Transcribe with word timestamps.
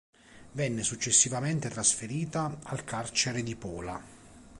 Venne 0.53 0.81
successivamente 0.81 1.69
trasferita 1.69 2.57
al 2.63 2.83
carcere 2.83 3.43
di 3.43 3.55
Pola. 3.55 4.01